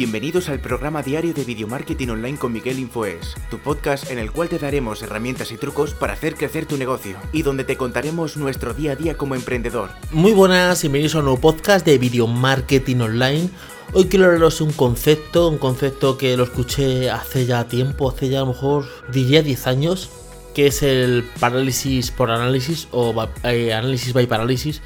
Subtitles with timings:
[0.00, 4.32] Bienvenidos al programa diario de Video Marketing Online con Miguel Infoes, tu podcast en el
[4.32, 8.38] cual te daremos herramientas y trucos para hacer crecer tu negocio y donde te contaremos
[8.38, 9.90] nuestro día a día como emprendedor.
[10.10, 13.50] Muy buenas, bienvenidos a un nuevo podcast de Video Marketing Online.
[13.92, 18.38] Hoy quiero hablaros un concepto, un concepto que lo escuché hace ya tiempo, hace ya
[18.38, 20.08] a lo mejor diría 10 años,
[20.54, 24.80] que es el parálisis por análisis o eh, análisis by parálisis.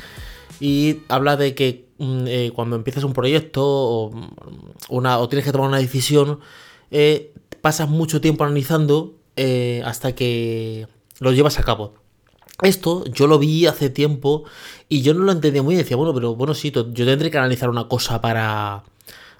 [0.58, 5.68] Y habla de que eh, cuando empiezas un proyecto o, mm, o tienes que tomar
[5.68, 6.40] una decisión,
[6.90, 9.14] eh, pasas mucho tiempo analizando
[9.84, 10.86] hasta que
[11.18, 11.94] lo llevas a cabo.
[12.62, 14.44] Esto yo lo vi hace tiempo
[14.88, 15.84] y yo no lo entendía muy bien.
[15.84, 18.84] Decía, bueno, pero bueno, sí, yo tendré que analizar una cosa para,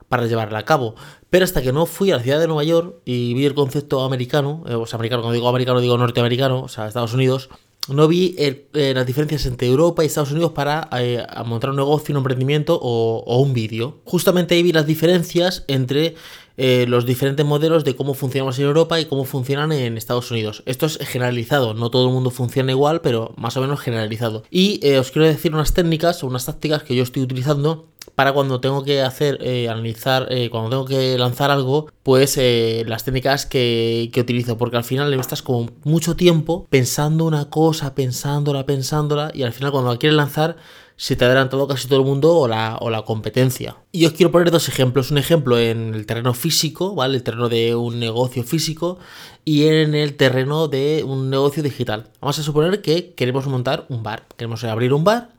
[0.09, 0.95] para llevarla a cabo.
[1.31, 4.05] Pero hasta que no fui a la ciudad de Nueva York y vi el concepto
[4.05, 7.51] americano, eh, o sea, americano, cuando digo americano digo norteamericano, o sea, Estados Unidos,
[7.89, 12.13] no vi eh, las diferencias entre Europa y Estados Unidos para eh, montar un negocio,
[12.13, 13.99] un emprendimiento o, un vídeo.
[14.05, 16.15] Justamente ahí vi las diferencias entre
[16.57, 20.63] los diferentes modelos de cómo funcionamos en Europa y cómo funcionan en Estados Unidos.
[20.67, 24.45] Esto es generalizado, no todo el mundo funciona igual, pero más o menos generalizado.
[24.53, 28.61] Y os quiero decir unas técnicas o unas tácticas que yo estoy utilizando para cuando
[28.61, 33.47] tengo que hacer, eh, analizar, eh, cuando tengo que lanzar algo, pues eh, las técnicas
[33.47, 39.31] que, que, utilizo, porque al final estás como mucho tiempo pensando una cosa, pensándola, pensándola,
[39.35, 40.57] y al final cuando la quieres lanzar,
[40.97, 43.77] se te adelantado casi todo el mundo o la, o la competencia.
[43.91, 45.11] Y os quiero poner dos ejemplos.
[45.11, 47.17] Un ejemplo en el terreno físico, ¿vale?
[47.17, 48.99] El terreno de un negocio físico
[49.45, 52.11] y en el terreno de un negocio digital.
[52.21, 54.27] Vamos a suponer que queremos montar un bar.
[54.37, 55.34] Queremos abrir un bar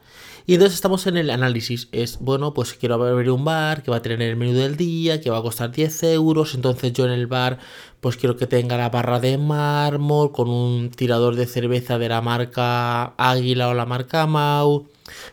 [0.47, 1.87] y entonces estamos en el análisis.
[1.91, 5.19] Es, bueno, pues quiero abrir un bar que va a tener el menú del día,
[5.19, 6.53] que va a costar 10 euros.
[6.53, 7.57] Entonces yo en el bar,
[7.99, 12.21] pues quiero que tenga la barra de mármol con un tirador de cerveza de la
[12.21, 14.87] marca Águila o la marca Mau.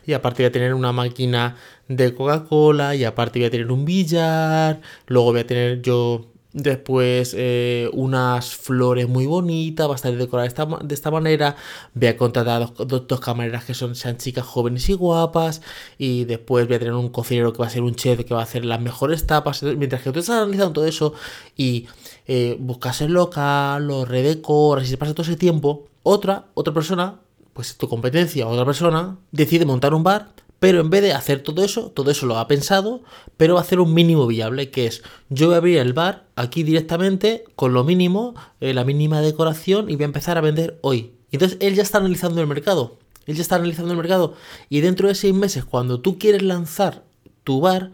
[0.07, 2.95] Y aparte voy a tener una máquina de Coca-Cola.
[2.95, 4.81] Y aparte voy a tener un billar.
[5.05, 10.47] Luego voy a tener yo Después eh, unas flores muy bonitas, va a estar decorada
[10.83, 11.55] de esta, manera.
[11.95, 15.63] Voy a contratar a dos, dos, camareras que son, sean chicas jóvenes y guapas.
[15.97, 18.41] Y después voy a tener un cocinero que va a ser un chef que va
[18.41, 19.63] a hacer las mejores tapas.
[19.63, 21.15] Mientras que tú estás analizando todo eso
[21.57, 21.87] y
[22.27, 27.19] eh, buscas el local, lo redecoras y se pasa todo ese tiempo, otra, otra persona,
[27.53, 31.61] pues tu competencia, otra persona, decide montar un bar pero en vez de hacer todo
[31.65, 33.01] eso, todo eso lo ha pensado,
[33.35, 36.25] pero va a hacer un mínimo viable, que es yo voy a abrir el bar
[36.37, 40.79] aquí directamente con lo mínimo, eh, la mínima decoración y voy a empezar a vender
[40.79, 41.15] hoy.
[41.33, 44.35] Entonces él ya está analizando el mercado, él ya está analizando el mercado.
[44.69, 47.03] Y dentro de seis meses cuando tú quieres lanzar
[47.43, 47.91] tu bar,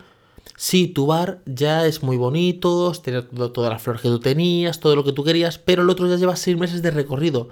[0.56, 4.96] sí, tu bar ya es muy bonito, tiene todas las flores que tú tenías, todo
[4.96, 7.50] lo que tú querías, pero el otro ya lleva seis meses de recorrido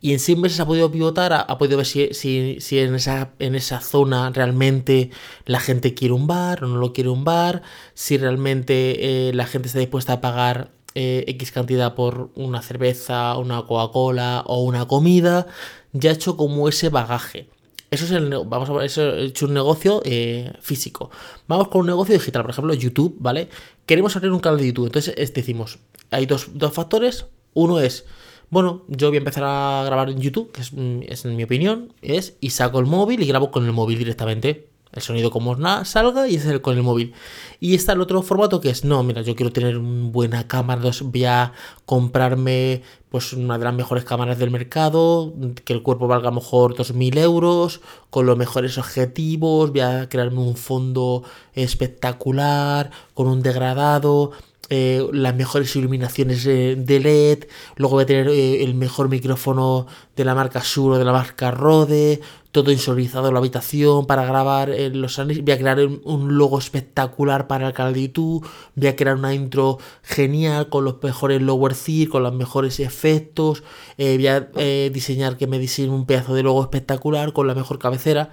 [0.00, 3.54] y en seis meses ha podido pivotar, ha, podido ver si, si, en, esa, en
[3.54, 5.10] esa zona realmente
[5.44, 7.62] la gente quiere un bar o no lo quiere un bar,
[7.92, 13.36] si realmente eh, la gente está dispuesta a pagar eh, X cantidad por una cerveza,
[13.36, 15.46] una Coca-Cola o una comida,
[15.92, 17.48] ya ha hecho como ese bagaje.
[17.90, 21.10] Eso es el vamos a eso hecho un negocio eh, físico.
[21.48, 23.48] Vamos con un negocio digital, por ejemplo, YouTube, ¿vale?
[23.84, 24.86] Queremos abrir un canal de YouTube.
[24.86, 25.78] Entonces decimos,
[26.10, 27.26] hay dos, dos factores.
[27.52, 28.04] Uno es
[28.50, 31.44] bueno, yo voy a empezar a grabar en YouTube, que es, mm, es en mi
[31.44, 34.70] opinión, es y saco el móvil y grabo con el móvil directamente.
[34.92, 37.14] El sonido como nada salga y es el con el móvil.
[37.60, 40.82] Y está el otro formato que es, no, mira, yo quiero tener una buena cámara,
[41.04, 41.52] voy a
[41.86, 45.32] comprarme pues una de las mejores cámaras del mercado,
[45.64, 50.08] que el cuerpo valga a lo mejor 2.000 euros, con los mejores objetivos, voy a
[50.08, 51.22] crearme un fondo
[51.54, 54.32] espectacular, con un degradado,
[54.72, 60.24] eh, las mejores iluminaciones de LED, luego voy a tener eh, el mejor micrófono de
[60.24, 62.20] la marca Shure, de la marca Rode,
[62.52, 66.56] todo insonorizado en la habitación para grabar eh, los análisis, voy a crear un logo
[66.60, 71.42] espectacular para el canal de YouTube, voy a crear una intro genial con los mejores
[71.42, 73.64] lower third, con los mejores efectos,
[73.98, 74.48] voy a
[74.92, 78.30] diseñar que me diseñe un pedazo de logo espectacular con la mejor cabecera.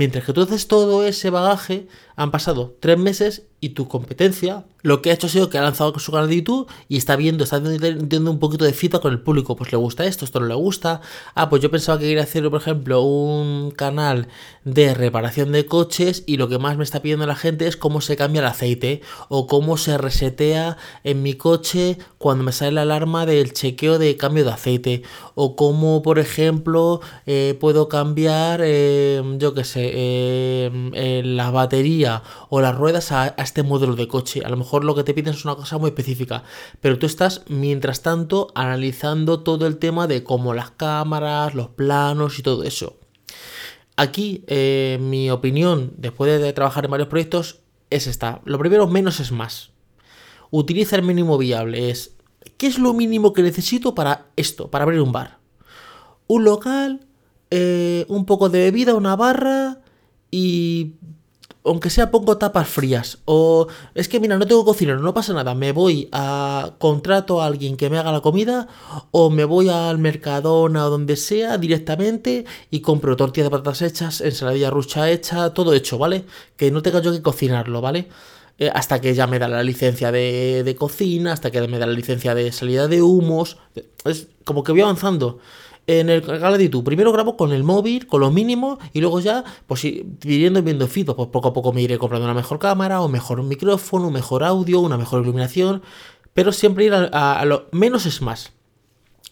[0.00, 1.86] Mientras que tú haces todo ese bagaje,
[2.16, 5.62] han pasado tres meses y tu competencia lo que ha hecho ha sido que ha
[5.62, 9.12] lanzado su canal de YouTube y está viendo, está teniendo un poquito de cita con
[9.12, 9.56] el público.
[9.56, 11.00] Pues le gusta esto, esto no le gusta.
[11.34, 14.28] Ah, pues yo pensaba que quería hacer, por ejemplo, un canal
[14.64, 18.00] de reparación de coches y lo que más me está pidiendo la gente es cómo
[18.00, 22.82] se cambia el aceite o cómo se resetea en mi coche cuando me sale la
[22.82, 25.02] alarma del chequeo de cambio de aceite
[25.34, 32.60] o cómo, por ejemplo, eh, puedo cambiar, eh, yo qué sé, eh, la batería o
[32.60, 34.42] las ruedas a, a este modelo de coche.
[34.44, 36.42] A lo mejor lo que te piden es una cosa muy específica,
[36.80, 42.38] pero tú estás mientras tanto analizando todo el tema de cómo las cámaras, los planos
[42.38, 42.96] y todo eso.
[43.96, 47.60] Aquí eh, mi opinión, después de trabajar en varios proyectos,
[47.90, 48.40] es esta.
[48.44, 49.72] Lo primero, menos es más.
[50.50, 51.90] utiliza el mínimo viable.
[51.90, 52.16] Es,
[52.56, 55.38] ¿qué es lo mínimo que necesito para esto, para abrir un bar?
[56.26, 57.06] Un local,
[57.50, 59.80] eh, un poco de bebida, una barra
[60.30, 60.94] y
[61.64, 63.18] aunque sea pongo tapas frías.
[63.24, 65.54] O es que mira, no tengo cocinero, no pasa nada.
[65.54, 68.68] Me voy a contrato a alguien que me haga la comida.
[69.10, 74.20] O me voy al Mercadona o donde sea directamente y compro tortillas de patatas hechas,
[74.20, 76.24] ensaladilla rucha hecha, todo hecho, ¿vale?
[76.56, 78.08] Que no tenga yo que cocinarlo, ¿vale?
[78.58, 81.86] Eh, hasta que ya me da la licencia de, de, cocina, hasta que me da
[81.86, 83.58] la licencia de salida de humos.
[84.04, 85.38] Es como que voy avanzando
[85.98, 86.84] en el canal de YouTube.
[86.84, 89.84] Primero grabo con el móvil, con lo mínimo, y luego ya, pues
[90.20, 93.42] viendo viendo feedback, pues poco a poco me iré comprando una mejor cámara, o mejor
[93.42, 95.82] micrófono, un mejor audio, una mejor iluminación,
[96.32, 98.52] pero siempre ir a, lo menos es más.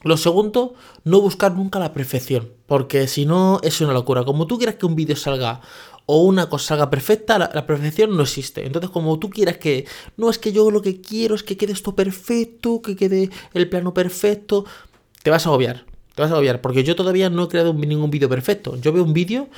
[0.03, 0.75] Lo segundo,
[1.05, 4.25] no buscar nunca la perfección, porque si no es una locura.
[4.25, 5.61] Como tú quieras que un vídeo salga
[6.07, 8.67] o una cosa salga perfecta, la, la, perfección no existe.
[8.67, 11.73] Entonces, como tú quieras que, no es que yo lo que quiero es que quede
[11.73, 14.65] esto perfecto, que quede el plano perfecto,
[15.23, 15.88] te vas a agobiar.
[16.19, 18.75] Te vas a obviar, porque yo todavía no he creado ningún vídeo perfecto.
[18.81, 19.49] Yo veo un vídeo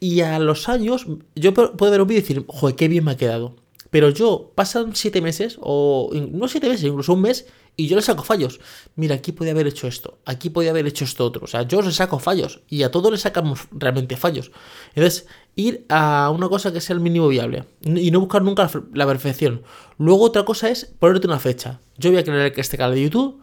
[0.00, 3.12] y a los años yo puedo ver un vídeo y decir, joder, qué bien me
[3.12, 3.56] ha quedado.
[3.88, 8.02] Pero yo, pasan siete meses, o no siete meses, incluso un mes, y yo le
[8.02, 8.60] saco fallos.
[8.96, 11.44] Mira, aquí podía haber hecho esto, aquí podía haber hecho esto otro.
[11.44, 14.52] O sea, yo le saco fallos, y a todos le sacamos realmente fallos.
[14.94, 15.26] Entonces,
[15.56, 19.62] ir a una cosa que sea el mínimo viable, y no buscar nunca la, perfección.
[19.96, 21.80] Luego otra cosa es ponerte una fecha.
[21.96, 23.40] Yo voy a crear este canal de YouTube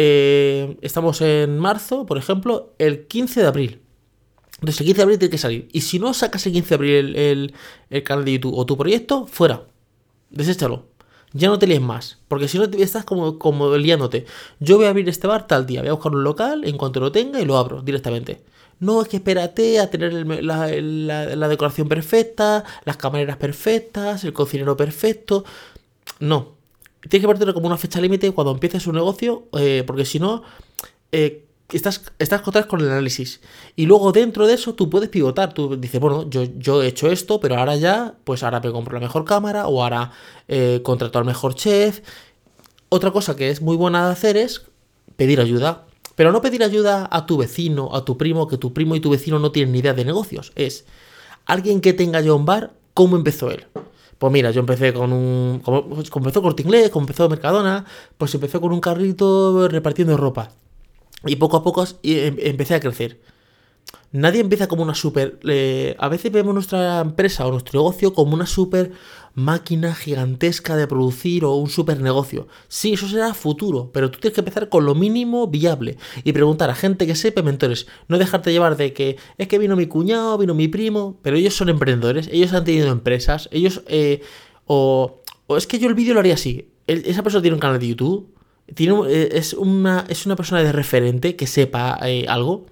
[0.00, 3.80] eh, estamos en marzo, por ejemplo, el 15 de abril.
[4.60, 5.68] Entonces el 15 de abril tiene que salir.
[5.72, 7.16] Y si no sacas el 15 de abril
[7.90, 9.64] el, canal de YouTube o tu proyecto, fuera.
[10.30, 10.86] Deséchalo.
[11.32, 12.18] Ya no te líes más.
[12.28, 14.24] Porque si no estás como, como liándote.
[14.60, 15.80] Yo voy a abrir este bar tal día.
[15.80, 18.40] Voy a buscar un local en cuanto lo tenga y lo abro directamente.
[18.78, 20.12] No es que espérate a tener
[20.44, 25.44] la, la decoración perfecta, las camareras perfectas, el cocinero perfecto.
[26.20, 26.57] No,
[27.02, 30.42] tienes que partirlo como una fecha límite cuando empieces un negocio, eh, porque si no,
[31.12, 33.40] eh, estás, estás con el análisis.
[33.76, 35.52] Y luego dentro de eso tú puedes pivotar.
[35.52, 38.94] Tú dices, bueno, yo, yo he hecho esto, pero ahora ya, pues ahora me compro
[38.94, 40.12] la mejor cámara o ahora
[40.48, 42.00] eh, contrato al mejor chef.
[42.88, 44.62] Otra cosa que es muy buena de hacer es
[45.16, 45.84] pedir ayuda.
[46.14, 49.10] Pero no pedir ayuda a tu vecino, a tu primo, que tu primo y tu
[49.10, 50.52] vecino no tienen ni idea de negocios.
[50.56, 50.84] Es
[51.46, 53.66] alguien que tenga ya un bar, ¿cómo empezó él?
[54.18, 55.60] Pues mira, yo empecé con un.
[55.64, 57.84] Como, pues empezó Corte Inglés, como empezó Mercadona,
[58.16, 60.50] pues empezó con un carrito repartiendo ropa.
[61.24, 63.20] Y poco a poco em, empecé a crecer.
[64.10, 65.38] Nadie empieza como una super...
[65.98, 68.92] a veces vemos nuestra empresa o nuestro negocio como una super
[69.34, 72.48] máquina gigantesca de producir o un super negocio.
[72.68, 76.70] Sí, eso será futuro, pero tú tienes que empezar con lo mínimo viable y preguntar
[76.70, 77.86] a gente que sepa mentores.
[78.08, 81.54] No dejarte llevar de que es que vino mi cuñado, vino mi primo, pero ellos
[81.54, 83.82] son emprendedores, ellos han tenido empresas, ellos...
[83.86, 84.22] Eh,
[84.66, 85.22] o,
[85.56, 86.70] es que yo el vídeo lo haría así.
[86.86, 88.28] esa persona tiene un canal de YouTube,
[88.74, 92.66] tiene, eh, es, una, es una persona de referente que sepa eh, algo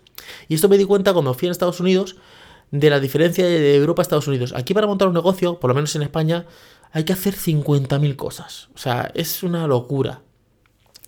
[0.48, 2.16] y esto me di cuenta cuando fui a Estados Unidos
[2.70, 4.52] de la diferencia de Europa a Estados Unidos.
[4.56, 6.46] Aquí para montar un negocio, por lo menos en España,
[6.92, 8.68] hay que hacer 50.000 cosas.
[8.74, 10.22] O sea, es una locura.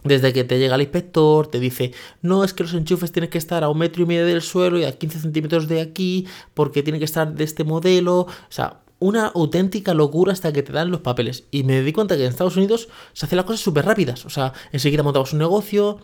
[0.04, 3.38] Desde que te llega el inspector, te dice, no, es que los enchufes tienen que
[3.38, 6.82] estar a un metro y medio del suelo y a 15 centímetros de aquí, porque
[6.82, 8.20] tienen que estar de este modelo.
[8.20, 11.44] O sea, una auténtica locura hasta que te dan los papeles.
[11.50, 14.24] Y me di cuenta que en Estados Unidos se hacen las cosas súper rápidas.
[14.24, 15.98] O sea, enseguida montamos un negocio,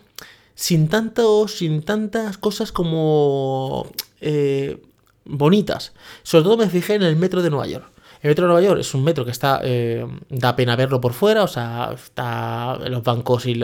[0.55, 3.87] sin tantos, sin tantas cosas como
[4.21, 4.81] eh,
[5.25, 5.93] bonitas.
[6.23, 7.91] Sobre todo me fijé en el metro de Nueva York.
[8.21, 11.13] El metro de Nueva York es un metro que está, eh, da pena verlo por
[11.13, 13.61] fuera, o sea, está, los bancos y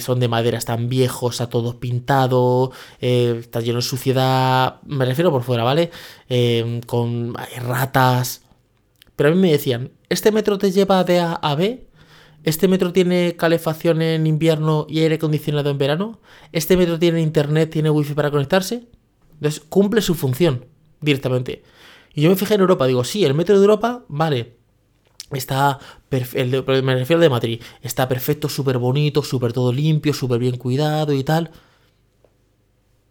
[0.00, 5.30] son de madera, están viejos, está todo pintado, eh, está lleno de suciedad, me refiero
[5.30, 5.92] por fuera, ¿vale?
[6.86, 8.42] con ratas.
[9.14, 11.85] Pero a mí me decían, ¿este metro te lleva de A a B?
[12.46, 16.20] ¿Este metro tiene calefacción en invierno y aire acondicionado en verano?
[16.52, 18.86] ¿Este metro tiene internet, tiene wifi para conectarse?
[19.34, 20.64] Entonces cumple su función
[21.00, 21.64] directamente.
[22.14, 24.54] Y yo me fijé en Europa, digo, sí, el metro de Europa, vale,
[25.32, 25.80] está,
[26.34, 30.56] el me refiero al de Madrid, está perfecto, súper bonito, súper todo limpio, súper bien
[30.56, 31.50] cuidado y tal.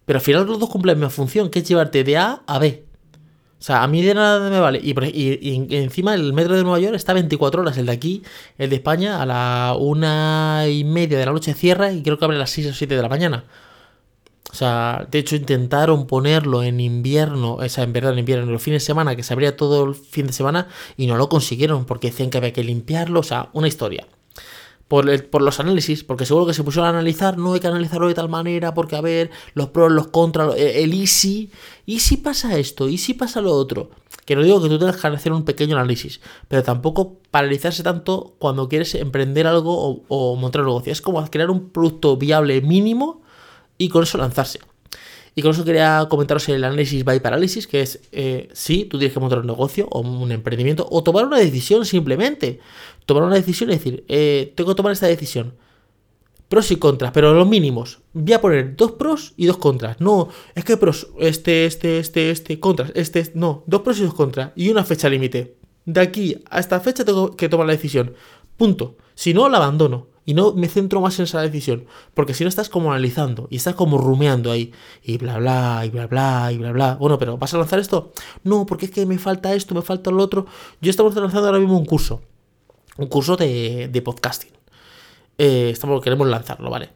[0.05, 2.57] Pero al final los dos cumplen la misma función, que es llevarte de A a
[2.57, 2.84] B.
[3.59, 4.79] O sea, a mí de nada me vale.
[4.83, 4.93] Y,
[5.75, 7.77] encima el metro de Nueva York está 24 horas.
[7.77, 8.23] El de aquí,
[8.57, 12.25] el de España, a la una y media de la noche cierra y creo que
[12.25, 13.45] abre a las 6 o 7 de la mañana.
[14.51, 18.53] O sea, de hecho intentaron ponerlo en invierno, o sea, en verdad en invierno, en
[18.53, 21.27] los fines de semana, que se abría todo el fin de semana y no lo
[21.29, 23.19] consiguieron porque decían que había que limpiarlo.
[23.21, 24.07] O sea, una historia
[24.87, 28.13] por, los análisis, porque seguro que se pusieron a analizar, no hay que analizarlo de
[28.13, 31.51] tal manera, porque a ver, los pros, los contras, el, easy,
[31.85, 33.89] y si pasa esto, y si pasa lo otro.
[34.25, 38.35] Que no digo que tú tengas que hacer un pequeño análisis, pero tampoco paralizarse tanto
[38.39, 40.91] cuando quieres emprender algo o, o montar un negocio.
[40.91, 43.21] Es como crear un producto viable mínimo
[43.77, 44.59] y con eso lanzarse.
[45.37, 49.13] Y con eso quería comentaros el análisis by parálisis, que es, eh, sí, tú tienes
[49.13, 52.59] que montar un negocio o un emprendimiento o tomar una decisión simplemente.
[53.05, 55.53] Tomar una decisión y decir, eh, tengo que tomar esta decisión.
[56.47, 57.99] Pros y contras, pero los mínimos.
[58.13, 59.99] Voy a poner dos pros y dos contras.
[59.99, 64.13] No, es que pros, este, este, este, este, contras, este, no, dos pros y dos
[64.13, 64.51] contras.
[64.55, 65.57] Y una fecha límite.
[65.83, 68.13] De aquí a esta fecha tengo que tomar la decisión.
[68.55, 68.95] Punto.
[69.15, 70.07] Si no, la abandono.
[70.25, 71.85] Y no me centro más en esa decisión.
[72.13, 74.73] Porque si no estás como analizando y estás como rumeando ahí.
[75.03, 76.95] Y bla bla, y bla bla, y bla bla.
[76.95, 78.11] Bueno, pero ¿vas a lanzar esto?
[78.43, 80.47] No, porque es que me falta esto, me falta lo otro.
[80.81, 82.21] Yo estamos lanzando ahora mismo un curso.
[82.97, 84.51] Un curso de, de podcasting.
[85.37, 86.89] Eh, estamos, queremos lanzarlo, ¿vale?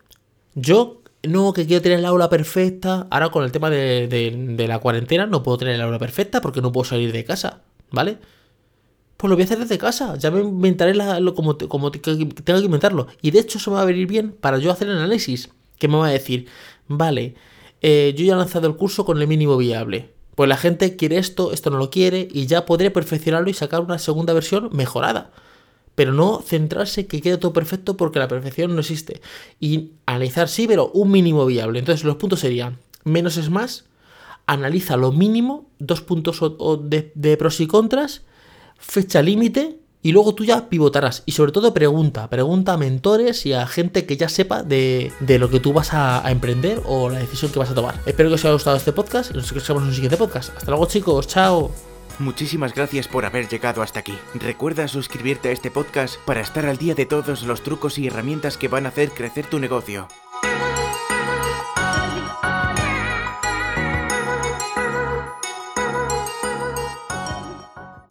[0.55, 3.05] Yo no que quiero tener la aula perfecta.
[3.11, 6.41] Ahora con el tema de, de, de la cuarentena no puedo tener la aula perfecta
[6.41, 8.17] porque no puedo salir de casa, ¿vale?
[9.19, 10.15] Pues lo voy a hacer desde casa.
[10.15, 13.07] Ya me inventaré lo, como, tengo que inventarlo.
[13.21, 15.49] Y de hecho eso me va a venir bien para yo hacer el análisis.
[15.77, 16.47] Que me va a decir,
[16.87, 17.35] vale,
[17.81, 20.13] eh, yo ya he lanzado el curso con el mínimo viable.
[20.35, 23.81] Pues la gente quiere esto, esto no lo quiere, y ya podré perfeccionarlo y sacar
[23.81, 25.31] una segunda versión mejorada.
[25.95, 29.19] Pero no centrarse que quede todo perfecto porque la perfección no existe.
[29.59, 31.79] Y analizar sí, pero un mínimo viable.
[31.79, 33.83] Entonces los puntos serían, menos es más,
[34.45, 36.39] analiza lo mínimo, dos puntos
[36.85, 38.23] de pros y contras,
[38.79, 41.23] fecha límite y luego tú ya pivotarás.
[41.25, 45.49] Y sobre todo pregunta, pregunta a mentores y a gente que ya sepa de, lo
[45.49, 47.95] que tú vas a, emprender o la decisión que vas a tomar.
[48.05, 50.55] Espero que os haya gustado este podcast y nos escuchamos en un siguiente podcast.
[50.55, 51.71] Hasta luego chicos, chao.
[52.19, 54.13] Muchísimas gracias por haber llegado hasta aquí.
[54.33, 58.57] Recuerda suscribirte a este podcast para estar al día de todos los trucos y herramientas
[58.57, 60.07] que van a hacer crecer tu negocio.